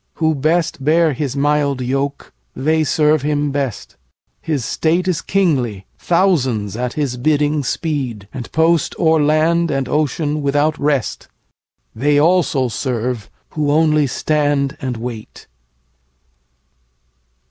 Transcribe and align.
Who 0.15 0.33
best 0.33 0.83
Bear 0.83 1.13
his 1.13 1.37
mild 1.37 1.79
yoke, 1.79 2.33
they 2.55 2.83
serve 2.83 3.21
him 3.21 3.51
best. 3.51 3.97
His 4.41 4.65
state 4.65 5.07
Is 5.07 5.21
kingly: 5.21 5.85
thousands 5.99 6.75
at 6.75 6.93
his 6.93 7.17
bidding 7.17 7.63
speed, 7.63 8.27
And 8.33 8.51
post 8.51 8.95
o'er 8.97 9.21
land 9.21 9.69
and 9.69 9.87
ocean 9.87 10.41
without 10.41 10.75
rest; 10.79 11.27
They 11.95 12.17
also 12.19 12.67
serve 12.67 13.29
who 13.49 13.69
only 13.69 14.07
stand 14.07 14.75
and 14.81 14.97
wait.' 14.97 15.45